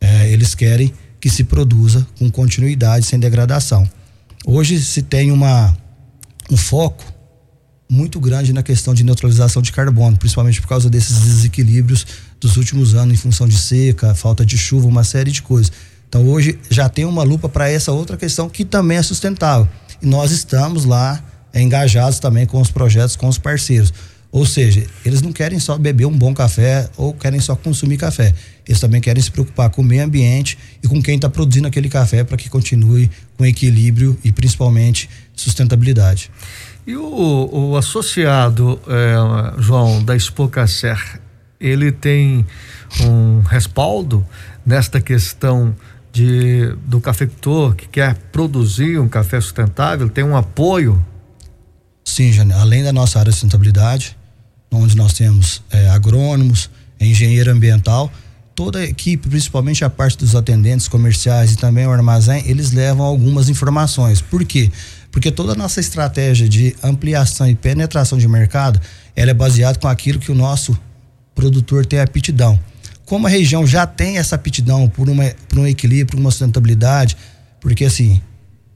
É, 0.00 0.30
eles 0.30 0.54
querem 0.54 0.92
que 1.18 1.30
se 1.30 1.44
produza 1.44 2.06
com 2.18 2.30
continuidade, 2.30 3.06
sem 3.06 3.18
degradação. 3.18 3.88
Hoje 4.44 4.78
se 4.82 5.00
tem 5.00 5.30
uma, 5.30 5.74
um 6.50 6.56
foco 6.58 7.13
muito 7.88 8.18
grande 8.18 8.52
na 8.52 8.62
questão 8.62 8.94
de 8.94 9.04
neutralização 9.04 9.60
de 9.60 9.70
carbono, 9.70 10.16
principalmente 10.16 10.60
por 10.60 10.68
causa 10.68 10.88
desses 10.88 11.18
desequilíbrios 11.18 12.06
dos 12.40 12.56
últimos 12.56 12.94
anos 12.94 13.14
em 13.14 13.16
função 13.16 13.46
de 13.46 13.58
seca, 13.58 14.14
falta 14.14 14.44
de 14.44 14.56
chuva, 14.56 14.86
uma 14.86 15.04
série 15.04 15.30
de 15.30 15.42
coisas. 15.42 15.70
Então 16.08 16.26
hoje 16.28 16.58
já 16.70 16.88
tem 16.88 17.04
uma 17.04 17.22
lupa 17.22 17.48
para 17.48 17.68
essa 17.68 17.92
outra 17.92 18.16
questão 18.16 18.48
que 18.48 18.64
também 18.64 18.98
é 18.98 19.02
sustentável. 19.02 19.68
E 20.00 20.06
nós 20.06 20.30
estamos 20.30 20.84
lá 20.84 21.22
engajados 21.54 22.18
também 22.18 22.46
com 22.46 22.60
os 22.60 22.70
projetos, 22.70 23.16
com 23.16 23.28
os 23.28 23.38
parceiros. 23.38 23.92
Ou 24.34 24.44
seja, 24.44 24.84
eles 25.04 25.22
não 25.22 25.32
querem 25.32 25.60
só 25.60 25.78
beber 25.78 26.06
um 26.06 26.18
bom 26.18 26.34
café 26.34 26.90
ou 26.96 27.14
querem 27.14 27.38
só 27.38 27.54
consumir 27.54 27.96
café. 27.96 28.34
Eles 28.66 28.80
também 28.80 29.00
querem 29.00 29.22
se 29.22 29.30
preocupar 29.30 29.70
com 29.70 29.80
o 29.80 29.84
meio 29.84 30.02
ambiente 30.02 30.58
e 30.82 30.88
com 30.88 31.00
quem 31.00 31.14
está 31.14 31.30
produzindo 31.30 31.68
aquele 31.68 31.88
café 31.88 32.24
para 32.24 32.36
que 32.36 32.48
continue 32.48 33.08
com 33.36 33.46
equilíbrio 33.46 34.18
e 34.24 34.32
principalmente 34.32 35.08
sustentabilidade. 35.34 36.30
E 36.86 36.96
o, 36.96 37.48
o 37.52 37.76
associado, 37.76 38.80
é, 38.86 39.60
João, 39.60 40.02
da 40.04 40.14
Expocacer, 40.14 41.20
ele 41.58 41.90
tem 41.90 42.46
um 43.02 43.40
respaldo 43.40 44.24
nesta 44.66 45.00
questão 45.00 45.74
de, 46.12 46.74
do 46.86 47.00
cafeicultor 47.00 47.74
que 47.74 47.88
quer 47.88 48.14
produzir 48.30 49.00
um 49.00 49.08
café 49.08 49.40
sustentável, 49.40 50.08
tem 50.08 50.22
um 50.22 50.36
apoio? 50.36 51.04
Sim, 52.04 52.32
Jane, 52.32 52.52
além 52.52 52.84
da 52.84 52.92
nossa 52.92 53.18
área 53.18 53.30
de 53.30 53.36
sustentabilidade, 53.36 54.16
onde 54.70 54.96
nós 54.96 55.14
temos 55.14 55.62
é, 55.70 55.88
agrônomos, 55.88 56.70
engenheiro 57.00 57.50
ambiental, 57.50 58.12
toda 58.54 58.78
a 58.78 58.84
equipe, 58.84 59.28
principalmente 59.28 59.84
a 59.84 59.90
parte 59.90 60.18
dos 60.18 60.36
atendentes 60.36 60.86
comerciais 60.86 61.52
e 61.52 61.56
também 61.56 61.86
o 61.86 61.90
armazém, 61.90 62.44
eles 62.46 62.70
levam 62.70 63.04
algumas 63.04 63.48
informações. 63.48 64.20
Por 64.20 64.44
quê? 64.44 64.70
Porque 64.70 65.03
toda 65.30 65.52
a 65.52 65.54
nossa 65.54 65.80
estratégia 65.80 66.48
de 66.48 66.74
ampliação 66.82 67.48
e 67.48 67.54
penetração 67.54 68.18
de 68.18 68.26
mercado, 68.26 68.80
ela 69.14 69.30
é 69.30 69.34
baseada 69.34 69.78
com 69.78 69.86
aquilo 69.86 70.18
que 70.18 70.32
o 70.32 70.34
nosso 70.34 70.76
produtor 71.34 71.86
tem 71.86 72.00
aptidão. 72.00 72.58
Como 73.04 73.26
a 73.26 73.30
região 73.30 73.66
já 73.66 73.86
tem 73.86 74.18
essa 74.18 74.34
aptidão 74.34 74.88
por, 74.88 75.08
uma, 75.08 75.24
por 75.48 75.58
um 75.58 75.66
equilíbrio, 75.66 76.18
uma 76.18 76.30
sustentabilidade, 76.30 77.16
porque 77.60 77.84
assim, 77.84 78.20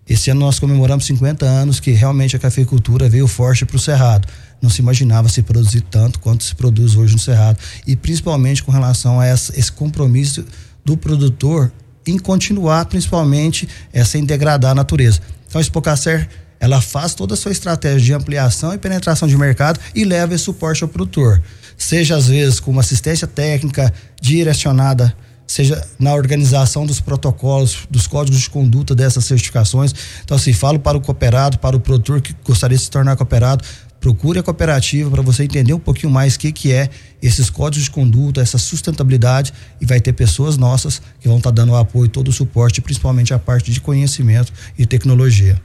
esse 0.08 0.30
ano 0.30 0.40
nós 0.40 0.58
comemoramos 0.58 1.04
50 1.06 1.44
anos 1.44 1.80
que 1.80 1.90
realmente 1.90 2.34
a 2.34 2.38
cafeicultura 2.38 3.08
veio 3.08 3.26
forte 3.26 3.66
para 3.66 3.76
o 3.76 3.80
Cerrado. 3.80 4.26
Não 4.60 4.70
se 4.70 4.80
imaginava 4.80 5.28
se 5.28 5.42
produzir 5.42 5.82
tanto 5.82 6.18
quanto 6.18 6.44
se 6.44 6.54
produz 6.54 6.94
hoje 6.94 7.12
no 7.12 7.18
Cerrado. 7.18 7.58
E 7.86 7.94
principalmente 7.94 8.62
com 8.62 8.72
relação 8.72 9.20
a 9.20 9.26
essa, 9.26 9.58
esse 9.58 9.70
compromisso 9.70 10.44
do 10.84 10.96
produtor 10.96 11.70
em 12.06 12.18
continuar, 12.18 12.86
principalmente, 12.86 13.68
é, 13.92 14.02
sem 14.02 14.24
degradar 14.24 14.70
a 14.70 14.74
natureza. 14.74 15.20
Então 15.48 15.58
a 15.58 15.62
Expocacer 15.62 16.28
ela 16.60 16.80
faz 16.80 17.14
toda 17.14 17.34
a 17.34 17.36
sua 17.36 17.52
estratégia 17.52 18.00
de 18.00 18.12
ampliação 18.14 18.74
e 18.74 18.78
penetração 18.78 19.28
de 19.28 19.36
mercado 19.36 19.78
e 19.94 20.04
leva 20.04 20.34
esse 20.34 20.44
suporte 20.44 20.82
ao 20.82 20.88
produtor. 20.88 21.40
Seja 21.76 22.16
às 22.16 22.26
vezes 22.26 22.58
com 22.58 22.70
uma 22.70 22.80
assistência 22.80 23.26
técnica 23.26 23.92
direcionada, 24.20 25.14
seja 25.46 25.82
na 25.98 26.14
organização 26.14 26.84
dos 26.84 27.00
protocolos, 27.00 27.86
dos 27.88 28.06
códigos 28.06 28.40
de 28.40 28.50
conduta 28.50 28.94
dessas 28.94 29.24
certificações. 29.24 29.94
Então, 30.24 30.36
assim, 30.36 30.52
falo 30.52 30.80
para 30.80 30.98
o 30.98 31.00
cooperado, 31.00 31.58
para 31.58 31.76
o 31.76 31.80
produtor 31.80 32.20
que 32.20 32.34
gostaria 32.44 32.76
de 32.76 32.82
se 32.82 32.90
tornar 32.90 33.16
cooperado, 33.16 33.64
procure 34.00 34.38
a 34.38 34.42
cooperativa 34.42 35.10
para 35.10 35.22
você 35.22 35.44
entender 35.44 35.72
um 35.72 35.78
pouquinho 35.78 36.12
mais 36.12 36.34
o 36.34 36.38
que, 36.38 36.52
que 36.52 36.72
é 36.72 36.88
esses 37.20 37.50
códigos 37.50 37.84
de 37.84 37.90
conduta, 37.90 38.40
essa 38.40 38.58
sustentabilidade 38.58 39.52
e 39.80 39.86
vai 39.86 40.00
ter 40.00 40.12
pessoas 40.12 40.56
nossas 40.56 41.02
que 41.20 41.28
vão 41.28 41.38
estar 41.38 41.50
tá 41.50 41.54
dando 41.54 41.72
o 41.72 41.76
apoio, 41.76 42.08
todo 42.08 42.28
o 42.28 42.32
suporte, 42.32 42.80
principalmente 42.80 43.34
a 43.34 43.38
parte 43.38 43.72
de 43.72 43.80
conhecimento 43.80 44.52
e 44.78 44.86
tecnologia. 44.86 45.60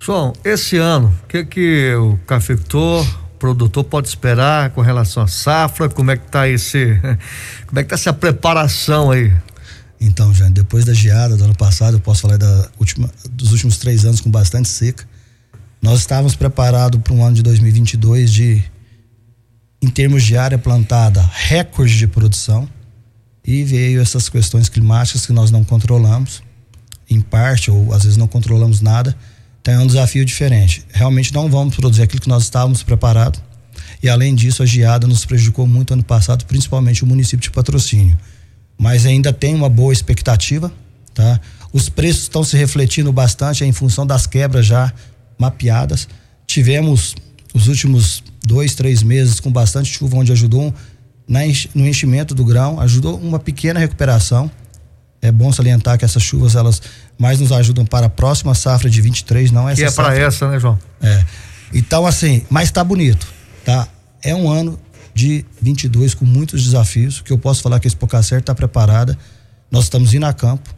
João, 0.00 0.32
esse 0.44 0.76
ano, 0.76 1.14
o 1.24 1.26
que 1.26 1.44
que 1.44 1.94
o 1.94 2.18
cafeicultor, 2.26 3.06
produtor 3.38 3.84
pode 3.84 4.08
esperar 4.08 4.70
com 4.70 4.80
relação 4.80 5.22
à 5.22 5.26
safra? 5.26 5.88
Como 5.88 6.10
é 6.10 6.16
que 6.16 6.26
está 6.26 6.48
esse, 6.48 6.98
como 7.66 7.78
é 7.78 7.82
que 7.82 7.88
tá 7.90 7.94
essa 7.94 8.12
preparação 8.12 9.10
aí? 9.10 9.32
Então, 10.00 10.34
já 10.34 10.48
depois 10.48 10.84
da 10.84 10.92
geada 10.92 11.36
do 11.36 11.44
ano 11.44 11.54
passado, 11.54 11.96
eu 11.96 12.00
posso 12.00 12.22
falar 12.22 12.36
da 12.36 12.68
última, 12.78 13.10
dos 13.30 13.52
últimos 13.52 13.78
três 13.78 14.04
anos 14.04 14.20
com 14.20 14.30
bastante 14.30 14.68
seca. 14.68 15.06
Nós 15.84 16.00
estávamos 16.00 16.34
preparados 16.34 16.98
para 17.02 17.12
um 17.12 17.22
ano 17.22 17.36
de 17.36 17.42
2022 17.42 18.32
de, 18.32 18.64
em 19.82 19.88
termos 19.90 20.24
de 20.24 20.34
área 20.34 20.56
plantada, 20.56 21.20
recorde 21.30 21.98
de 21.98 22.06
produção. 22.06 22.66
E 23.46 23.62
veio 23.62 24.00
essas 24.00 24.30
questões 24.30 24.70
climáticas 24.70 25.26
que 25.26 25.32
nós 25.34 25.50
não 25.50 25.62
controlamos, 25.62 26.42
em 27.10 27.20
parte, 27.20 27.70
ou 27.70 27.92
às 27.92 28.04
vezes 28.04 28.16
não 28.16 28.26
controlamos 28.26 28.80
nada. 28.80 29.14
Então 29.60 29.74
é 29.74 29.78
um 29.78 29.86
desafio 29.86 30.24
diferente. 30.24 30.86
Realmente 30.90 31.34
não 31.34 31.50
vamos 31.50 31.76
produzir 31.76 32.00
aquilo 32.00 32.22
que 32.22 32.30
nós 32.30 32.44
estávamos 32.44 32.82
preparados. 32.82 33.42
E 34.02 34.08
além 34.08 34.34
disso, 34.34 34.62
a 34.62 34.66
geada 34.66 35.06
nos 35.06 35.26
prejudicou 35.26 35.66
muito 35.66 35.92
ano 35.92 36.02
passado, 36.02 36.46
principalmente 36.46 37.04
o 37.04 37.06
município 37.06 37.42
de 37.42 37.50
patrocínio. 37.50 38.18
Mas 38.78 39.04
ainda 39.04 39.34
tem 39.34 39.54
uma 39.54 39.68
boa 39.68 39.92
expectativa, 39.92 40.72
tá? 41.12 41.38
Os 41.74 41.90
preços 41.90 42.22
estão 42.22 42.42
se 42.42 42.56
refletindo 42.56 43.12
bastante 43.12 43.66
em 43.66 43.72
função 43.72 44.06
das 44.06 44.26
quebras 44.26 44.64
já 44.64 44.90
mapeadas. 45.38 46.08
Tivemos 46.46 47.14
os 47.52 47.68
últimos 47.68 48.22
dois, 48.44 48.74
três 48.74 49.02
meses 49.02 49.40
com 49.40 49.50
bastante 49.50 49.92
chuva, 49.92 50.16
onde 50.16 50.32
ajudou 50.32 50.74
no 51.74 51.86
enchimento 51.86 52.34
do 52.34 52.44
grão, 52.44 52.80
ajudou 52.80 53.16
uma 53.18 53.38
pequena 53.38 53.80
recuperação. 53.80 54.50
É 55.22 55.32
bom 55.32 55.50
salientar 55.50 55.96
que 55.96 56.04
essas 56.04 56.22
chuvas 56.22 56.54
elas 56.54 56.82
mais 57.18 57.40
nos 57.40 57.50
ajudam 57.50 57.86
para 57.86 58.06
a 58.06 58.10
próxima 58.10 58.54
safra 58.54 58.90
de 58.90 59.00
23, 59.00 59.50
não 59.50 59.68
essa. 59.68 59.80
Que 59.80 59.88
é 59.88 59.90
para 59.90 60.18
essa, 60.18 60.50
né, 60.50 60.60
João? 60.60 60.78
É. 61.02 61.24
Então 61.72 62.06
assim, 62.06 62.42
mas 62.50 62.64
está 62.64 62.84
bonito, 62.84 63.26
tá? 63.64 63.88
É 64.22 64.34
um 64.34 64.50
ano 64.50 64.78
de 65.14 65.44
22 65.62 66.12
com 66.12 66.26
muitos 66.26 66.62
desafios, 66.62 67.22
que 67.22 67.32
eu 67.32 67.38
posso 67.38 67.62
falar 67.62 67.80
que 67.80 67.86
a 67.86 67.88
Expocacer 67.88 68.40
está 68.40 68.54
preparada. 68.54 69.16
Nós 69.70 69.84
estamos 69.84 70.12
indo 70.12 70.26
a 70.26 70.32
campo 70.32 70.74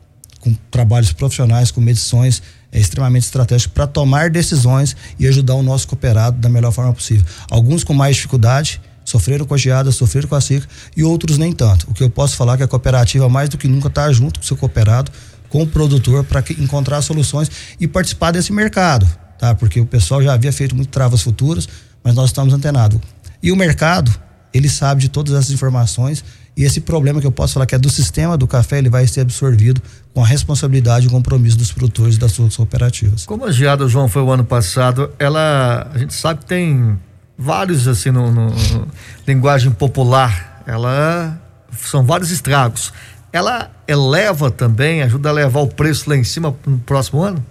com 0.46 0.54
trabalhos 0.70 1.12
profissionais, 1.12 1.72
com 1.72 1.80
medições 1.80 2.40
é 2.70 2.78
extremamente 2.78 3.24
estratégico 3.24 3.74
para 3.74 3.86
tomar 3.86 4.30
decisões 4.30 4.96
e 5.18 5.26
ajudar 5.26 5.54
o 5.54 5.62
nosso 5.62 5.88
cooperado 5.88 6.38
da 6.38 6.48
melhor 6.48 6.70
forma 6.70 6.92
possível. 6.92 7.26
Alguns 7.50 7.82
com 7.82 7.92
mais 7.92 8.14
dificuldade, 8.14 8.80
sofreram 9.04 9.44
com 9.44 9.54
a 9.54 9.56
geada, 9.56 9.90
sofreram 9.90 10.28
com 10.28 10.36
a 10.36 10.40
seca 10.40 10.68
e 10.96 11.02
outros 11.02 11.36
nem 11.36 11.52
tanto. 11.52 11.90
O 11.90 11.94
que 11.94 12.02
eu 12.02 12.10
posso 12.10 12.36
falar 12.36 12.54
é 12.54 12.56
que 12.58 12.62
a 12.62 12.68
cooperativa 12.68 13.28
mais 13.28 13.48
do 13.48 13.58
que 13.58 13.66
nunca 13.66 13.88
está 13.88 14.12
junto 14.12 14.38
com 14.38 14.44
o 14.44 14.46
seu 14.46 14.56
cooperado, 14.56 15.10
com 15.48 15.62
o 15.62 15.66
produtor 15.66 16.22
para 16.24 16.44
encontrar 16.58 17.02
soluções 17.02 17.50
e 17.80 17.88
participar 17.88 18.30
desse 18.30 18.52
mercado, 18.52 19.06
tá? 19.38 19.54
Porque 19.54 19.80
o 19.80 19.86
pessoal 19.86 20.22
já 20.22 20.34
havia 20.34 20.52
feito 20.52 20.76
muito 20.76 20.90
travas 20.90 21.22
futuras, 21.22 21.68
mas 22.04 22.14
nós 22.14 22.30
estamos 22.30 22.54
antenados. 22.54 23.00
E 23.42 23.50
o 23.50 23.56
mercado, 23.56 24.14
ele 24.54 24.68
sabe 24.68 25.00
de 25.00 25.08
todas 25.08 25.34
essas 25.34 25.50
informações 25.50 26.24
e 26.56 26.64
esse 26.64 26.80
problema 26.80 27.20
que 27.20 27.26
eu 27.26 27.32
posso 27.32 27.54
falar 27.54 27.66
que 27.66 27.74
é 27.74 27.78
do 27.78 27.90
sistema 27.90 28.36
do 28.36 28.46
café, 28.46 28.78
ele 28.78 28.88
vai 28.88 29.06
ser 29.06 29.20
absorvido 29.20 29.82
com 30.14 30.24
a 30.24 30.26
responsabilidade 30.26 31.04
e 31.04 31.08
o 31.08 31.10
compromisso 31.10 31.58
dos 31.58 31.70
produtores 31.70 32.16
das 32.16 32.32
suas 32.32 32.56
cooperativas. 32.56 33.26
Como 33.26 33.44
a 33.44 33.52
geada, 33.52 33.86
João, 33.86 34.08
foi 34.08 34.22
o 34.22 34.30
ano 34.30 34.44
passado, 34.44 35.10
ela, 35.18 35.90
a 35.92 35.98
gente 35.98 36.14
sabe 36.14 36.40
que 36.40 36.46
tem 36.46 36.98
vários, 37.36 37.86
assim, 37.86 38.10
no, 38.10 38.32
no, 38.32 38.48
no 38.48 38.88
linguagem 39.26 39.70
popular, 39.70 40.62
ela, 40.66 41.38
são 41.78 42.02
vários 42.02 42.30
estragos. 42.30 42.90
Ela 43.30 43.70
eleva 43.86 44.50
também, 44.50 45.02
ajuda 45.02 45.28
a 45.28 45.32
levar 45.32 45.60
o 45.60 45.66
preço 45.66 46.08
lá 46.08 46.16
em 46.16 46.24
cima 46.24 46.56
no 46.66 46.78
próximo 46.78 47.22
ano? 47.22 47.44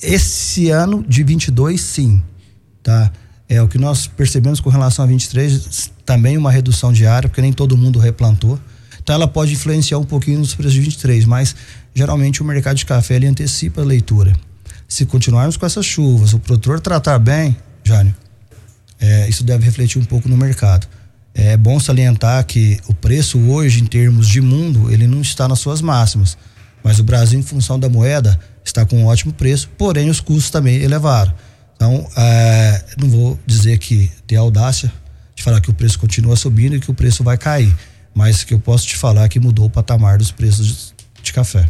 Esse 0.00 0.70
ano 0.70 1.04
de 1.06 1.22
22, 1.22 1.78
sim, 1.78 2.22
tá? 2.82 3.12
É 3.46 3.60
o 3.60 3.68
que 3.68 3.76
nós 3.76 4.06
percebemos 4.06 4.58
com 4.58 4.70
relação 4.70 5.04
a 5.04 5.08
23, 5.08 5.90
também 6.06 6.38
uma 6.38 6.50
redução 6.50 6.92
diária, 6.92 7.28
porque 7.28 7.42
nem 7.42 7.52
todo 7.52 7.76
mundo 7.76 7.98
replantou. 7.98 8.58
Então 9.02 9.14
ela 9.14 9.28
pode 9.28 9.52
influenciar 9.52 9.98
um 9.98 10.04
pouquinho 10.04 10.38
nos 10.38 10.54
preços 10.54 10.72
de 10.72 10.80
23, 10.80 11.24
mas 11.26 11.54
geralmente 11.92 12.40
o 12.40 12.44
mercado 12.44 12.76
de 12.76 12.86
café 12.86 13.16
ele 13.16 13.26
antecipa 13.26 13.82
a 13.82 13.84
leitura. 13.84 14.32
Se 14.88 15.04
continuarmos 15.04 15.56
com 15.56 15.66
essas 15.66 15.84
chuvas, 15.84 16.32
o 16.32 16.38
produtor 16.38 16.80
tratar 16.80 17.18
bem, 17.18 17.56
Jânio, 17.84 18.14
é, 19.00 19.28
isso 19.28 19.44
deve 19.44 19.64
refletir 19.64 19.98
um 20.00 20.04
pouco 20.04 20.28
no 20.28 20.36
mercado. 20.36 20.86
É 21.34 21.56
bom 21.56 21.78
salientar 21.78 22.44
que 22.46 22.80
o 22.88 22.94
preço 22.94 23.38
hoje, 23.38 23.82
em 23.82 23.86
termos 23.86 24.26
de 24.26 24.40
mundo, 24.40 24.90
ele 24.90 25.06
não 25.06 25.20
está 25.20 25.46
nas 25.46 25.58
suas 25.58 25.82
máximas. 25.82 26.38
Mas 26.82 26.98
o 26.98 27.04
Brasil, 27.04 27.38
em 27.38 27.42
função 27.42 27.78
da 27.78 27.88
moeda, 27.88 28.38
está 28.64 28.86
com 28.86 29.02
um 29.02 29.06
ótimo 29.06 29.32
preço, 29.32 29.68
porém 29.76 30.08
os 30.08 30.20
custos 30.20 30.50
também 30.50 30.76
elevaram. 30.76 31.34
Então, 31.74 32.08
é, 32.16 32.84
não 32.96 33.10
vou 33.10 33.38
dizer 33.44 33.76
que 33.78 34.10
tem 34.26 34.38
audácia 34.38 34.90
de 35.36 35.42
falar 35.42 35.60
que 35.60 35.70
o 35.70 35.74
preço 35.74 35.98
continua 35.98 36.34
subindo 36.34 36.74
e 36.74 36.80
que 36.80 36.90
o 36.90 36.94
preço 36.94 37.22
vai 37.22 37.36
cair, 37.36 37.72
mas 38.14 38.42
que 38.42 38.54
eu 38.54 38.58
posso 38.58 38.86
te 38.86 38.96
falar 38.96 39.28
que 39.28 39.38
mudou 39.38 39.66
o 39.66 39.70
patamar 39.70 40.16
dos 40.16 40.32
preços 40.32 40.94
de, 41.22 41.32
café. 41.32 41.66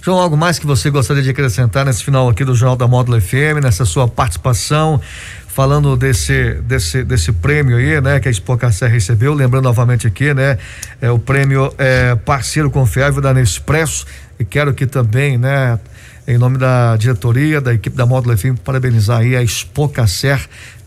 João, 0.00 0.18
algo 0.18 0.36
mais 0.36 0.58
que 0.58 0.66
você 0.66 0.88
gostaria 0.88 1.22
de 1.22 1.30
acrescentar 1.30 1.84
nesse 1.84 2.02
final 2.02 2.28
aqui 2.28 2.44
do 2.44 2.54
Jornal 2.54 2.76
da 2.76 2.88
Módulo 2.88 3.20
FM, 3.20 3.60
nessa 3.62 3.84
sua 3.84 4.08
participação, 4.08 5.00
falando 5.48 5.96
desse, 5.96 6.54
desse, 6.62 7.04
desse 7.04 7.32
prêmio 7.32 7.76
aí, 7.76 8.00
né, 8.00 8.20
que 8.20 8.28
a 8.28 8.30
Expocacer 8.30 8.90
recebeu, 8.90 9.34
lembrando 9.34 9.64
novamente 9.64 10.06
aqui, 10.06 10.32
né, 10.32 10.58
é 11.00 11.10
o 11.10 11.18
prêmio 11.18 11.74
é, 11.76 12.14
parceiro 12.14 12.70
confiável 12.70 13.20
da 13.20 13.34
Nespresso 13.34 14.06
e 14.38 14.44
quero 14.44 14.72
que 14.72 14.86
também, 14.86 15.36
né, 15.36 15.78
em 16.26 16.38
nome 16.38 16.56
da 16.56 16.96
diretoria, 16.96 17.60
da 17.60 17.74
equipe 17.74 17.96
da 17.96 18.06
Módulo 18.06 18.36
FM, 18.36 18.58
parabenizar 18.64 19.20
aí 19.20 19.36
a 19.36 19.42
Expocacer 19.42 20.40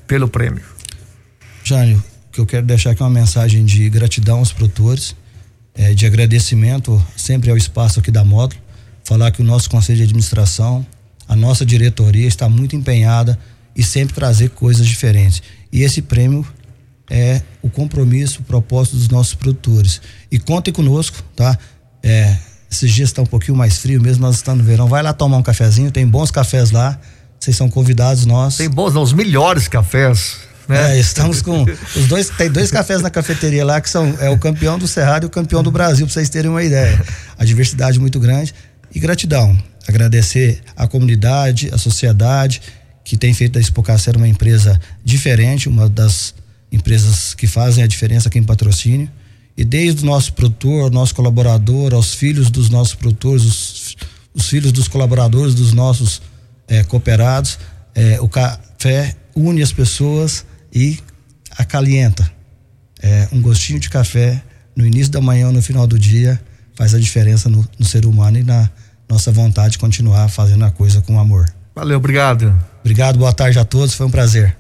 pelo 0.08 0.28
prêmio. 0.28 0.77
Jânio, 1.68 2.02
que 2.32 2.40
eu 2.40 2.46
quero 2.46 2.66
deixar 2.66 2.92
aqui 2.92 3.04
uma 3.04 3.10
mensagem 3.10 3.66
de 3.66 3.90
gratidão 3.90 4.40
aos 4.40 4.54
produtores, 4.54 5.14
é, 5.76 5.94
de 5.94 6.06
agradecimento 6.06 7.06
sempre 7.18 7.52
ao 7.52 7.58
espaço 7.58 8.00
aqui 8.00 8.10
da 8.10 8.24
Módulo, 8.24 8.62
falar 9.04 9.32
que 9.32 9.42
o 9.42 9.44
nosso 9.44 9.70
conselho 9.70 9.98
de 9.98 10.04
administração, 10.04 10.86
a 11.28 11.36
nossa 11.36 11.66
diretoria 11.66 12.26
está 12.26 12.48
muito 12.48 12.74
empenhada 12.74 13.38
e 13.76 13.84
sempre 13.84 14.16
trazer 14.16 14.52
coisas 14.52 14.88
diferentes. 14.88 15.44
E 15.70 15.82
esse 15.82 16.02
prêmio 16.02 16.48
é 17.10 17.42
o 17.62 17.70
compromisso, 17.70 18.40
o 18.40 18.44
propósito 18.46 18.96
dos 18.96 19.10
nossos 19.10 19.34
produtores. 19.34 20.02
E 20.32 20.40
contem 20.40 20.74
conosco, 20.74 21.22
tá? 21.36 21.58
É, 22.02 22.38
esses 22.72 22.94
dias 22.94 23.10
está 23.10 23.22
um 23.22 23.26
pouquinho 23.26 23.58
mais 23.58 23.78
frio, 23.80 24.02
mesmo 24.02 24.22
nós 24.22 24.38
estamos 24.38 24.64
no 24.64 24.70
verão. 24.70 24.88
Vai 24.88 25.04
lá 25.04 25.12
tomar 25.12 25.36
um 25.36 25.44
cafezinho, 25.44 25.92
tem 25.92 26.08
bons 26.08 26.32
cafés 26.32 26.72
lá. 26.72 26.98
Vocês 27.38 27.58
são 27.58 27.70
convidados 27.70 28.26
nós. 28.26 28.56
Tem 28.56 28.70
bons, 28.70 28.94
não, 28.94 29.02
os 29.02 29.12
melhores 29.12 29.68
cafés. 29.68 30.47
Né? 30.68 30.96
É, 30.96 31.00
estamos 31.00 31.42
com 31.42 31.64
os 31.96 32.08
dois, 32.08 32.30
tem 32.30 32.52
dois 32.52 32.70
cafés 32.70 33.02
na 33.02 33.10
cafeteria 33.10 33.64
lá 33.64 33.80
que 33.80 33.90
são 33.90 34.16
é 34.20 34.30
o 34.30 34.38
campeão 34.38 34.78
do 34.78 34.88
Cerrado 34.88 35.24
e 35.24 35.28
o 35.28 35.30
campeão 35.30 35.64
do 35.64 35.72
Brasil, 35.72 36.06
para 36.06 36.14
vocês 36.14 36.30
terem 36.30 36.52
uma 36.52 36.64
ideia. 36.64 37.02
A 37.38 37.46
diversidade 37.46 38.00
muito 38.00 38.20
grande 38.20 38.54
e 38.94 39.00
gratidão. 39.00 39.58
Agradecer 39.88 40.62
a 40.76 40.88
comunidade, 40.88 41.70
a 41.74 41.78
sociedade 41.78 42.62
que 43.04 43.16
tem 43.16 43.34
feito 43.34 43.54
da 43.54 43.60
Expocacer 43.62 44.18
uma 44.18 44.28
empresa 44.28 44.80
diferente, 45.04 45.70
uma 45.70 45.88
das 45.88 46.34
empresas 46.70 47.34
que 47.34 47.48
fazem 47.48 47.82
a 47.82 47.88
diferença 47.88 48.28
aqui 48.28 48.38
em 48.38 48.44
patrocínio. 48.44 49.10
E 49.56 49.64
desde 49.64 50.04
o 50.04 50.06
nosso 50.06 50.34
produtor, 50.34 50.92
nosso 50.92 51.16
colaborador, 51.16 51.94
aos 51.94 52.14
filhos 52.14 52.50
dos 52.50 52.70
nossos 52.70 52.94
produtores, 52.96 53.46
os, 53.46 53.98
os 54.34 54.50
filhos 54.50 54.74
dos 54.74 54.90
colaboradores 54.90 55.56
dos 55.56 55.72
nossos 55.72 56.22
é, 56.68 56.84
cooperados, 56.84 57.58
é, 57.96 58.20
o 58.20 58.28
café 58.28 59.16
une 59.34 59.62
as 59.62 59.72
pessoas 59.72 60.46
e 60.74 61.00
acalienta. 61.58 62.30
É, 63.02 63.28
um 63.32 63.42
gostinho 63.42 63.80
de 63.80 63.90
café 63.90 64.42
no 64.76 64.86
início 64.86 65.12
da 65.12 65.22
manhã 65.22 65.48
ou 65.48 65.54
no 65.54 65.62
final 65.62 65.86
do 65.86 65.98
dia 65.98 66.40
faz 66.76 66.94
a 66.94 67.00
diferença 67.00 67.50
no, 67.50 67.68
no 67.78 67.86
ser 67.86 68.06
humano 68.06 68.38
e 68.38 68.44
na 68.44 68.70
nossa 69.10 69.32
vontade 69.32 69.74
de 69.74 69.78
continuar 69.80 70.30
fazendo 70.30 70.66
a 70.66 70.72
coisa 70.72 71.02
com 71.02 71.20
amor. 71.20 71.52
Valeu, 71.76 71.98
obrigado. 71.98 72.54
Obrigado, 72.82 73.18
boa 73.20 73.34
tarde 73.34 73.60
a 73.60 73.66
todos, 73.66 73.94
foi 73.94 74.06
um 74.06 74.12
prazer. 74.12 74.58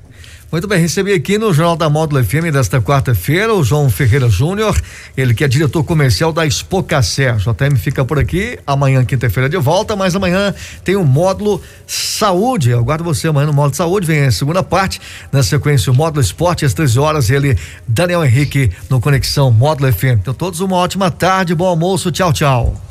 Muito 0.50 0.66
bem, 0.66 0.80
recebi 0.80 1.12
aqui 1.12 1.38
no 1.38 1.51
Jornal 1.51 1.75
da 1.75 1.89
Módulo 1.89 2.24
FM 2.24 2.54
desta 2.54 2.80
quarta-feira 2.80 3.54
o 3.54 3.62
João 3.66 3.89
Ferreira 3.89 4.30
Júnior, 4.30 4.80
ele 5.18 5.34
que 5.34 5.44
é 5.44 5.48
diretor 5.48 5.84
comercial 5.84 6.32
da 6.32 6.46
Expocacer. 6.46 7.36
JM 7.36 7.75
fica 7.75 8.06
por 8.06 8.18
aqui, 8.18 8.58
amanhã, 8.66 9.04
quinta-feira, 9.04 9.50
de 9.50 9.58
volta, 9.58 9.94
mas 9.94 10.16
amanhã 10.16 10.56
tem 10.86 10.96
o 10.96 11.01
um 11.01 11.04
módulo 11.04 11.62
Saúde. 11.86 12.70
Eu 12.70 12.80
aguardo 12.80 13.04
você 13.04 13.27
amanhã 13.27 13.48
no 13.48 13.51
módulo 13.51 13.75
Saúde, 13.75 14.08
vem 14.08 14.24
a 14.24 14.32
segunda 14.32 14.63
parte, 14.63 15.01
na 15.34 15.44
sequência 15.44 15.92
o 15.92 15.96
módulo 15.96 16.22
Esporte, 16.22 16.63
às 16.63 16.74
13 16.74 16.98
horas, 16.98 17.30
ele, 17.30 17.58
Daniel 17.86 18.24
Henrique, 18.24 18.72
no 18.89 19.01
Conexão 19.01 19.51
Módulo 19.51 19.92
FM. 19.92 20.20
Então, 20.22 20.34
todos 20.34 20.62
uma 20.62 20.77
ótima 20.77 21.12
tarde, 21.12 21.54
bom 21.54 21.66
almoço, 21.66 22.10
tchau, 22.10 22.32
tchau. 22.32 22.82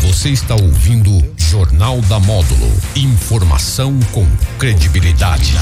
Você 0.00 0.30
está 0.30 0.54
ouvindo 0.54 1.10
Jornal 1.36 2.00
da 2.02 2.18
Módulo. 2.18 2.72
Informação 2.96 4.00
com 4.10 4.26
credibilidade. 4.58 5.52